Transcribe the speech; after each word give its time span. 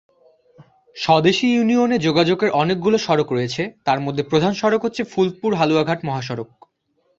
স্বদেশী 0.95 1.47
ইউনিয়নে 1.51 1.97
যোগাযোগের 1.97 2.49
অনেকগুলো 2.53 2.97
সড়ক 2.97 3.27
রয়েছে 3.31 3.63
তার 3.85 3.99
মধ্য 3.99 4.19
প্রধান 4.23 4.53
সড়ক 4.53 4.81
হচ্ছে 4.83 5.01
ফুলপুর-হালুয়াঘাট 5.03 5.99
মহাসড়ক। 6.03 6.49